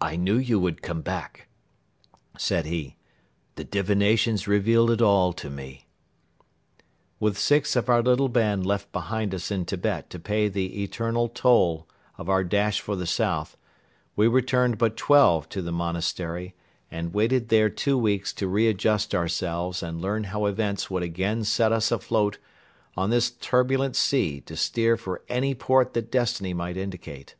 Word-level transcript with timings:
"I 0.00 0.16
knew 0.16 0.38
you 0.38 0.58
would 0.60 0.80
come 0.80 1.02
back," 1.02 1.48
said 2.38 2.64
he. 2.64 2.96
"The 3.56 3.64
divinations 3.64 4.48
revealed 4.48 4.90
it 4.90 5.02
all 5.02 5.34
to 5.34 5.50
me." 5.50 5.86
With 7.18 7.36
six 7.36 7.76
of 7.76 7.90
our 7.90 8.00
little 8.02 8.30
band 8.30 8.64
left 8.64 8.90
behind 8.92 9.34
us 9.34 9.50
in 9.50 9.66
Tibet 9.66 10.08
to 10.08 10.18
pay 10.18 10.48
the 10.48 10.82
eternal 10.82 11.28
toll 11.28 11.86
of 12.16 12.30
our 12.30 12.42
dash 12.42 12.80
for 12.80 12.96
the 12.96 13.06
south 13.06 13.58
we 14.16 14.26
returned 14.26 14.78
but 14.78 14.96
twelve 14.96 15.50
to 15.50 15.60
the 15.60 15.70
Monastery 15.70 16.54
and 16.90 17.12
waited 17.12 17.50
there 17.50 17.68
two 17.68 17.98
weeks 17.98 18.32
to 18.32 18.48
re 18.48 18.68
adjust 18.68 19.14
ourselves 19.14 19.82
and 19.82 20.00
learn 20.00 20.24
how 20.24 20.46
events 20.46 20.90
would 20.90 21.02
again 21.02 21.44
set 21.44 21.72
us 21.72 21.92
afloat 21.92 22.38
on 22.96 23.10
this 23.10 23.30
turbulent 23.30 23.96
sea 23.96 24.40
to 24.40 24.56
steer 24.56 24.96
for 24.96 25.20
any 25.28 25.54
port 25.54 25.92
that 25.92 26.10
Destiny 26.10 26.54
might 26.54 26.78
indicate. 26.78 27.34